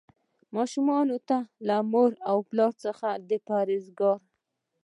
[0.55, 4.25] ماشومانو ته له مور او پلار څخه د پرهیزګارۍ.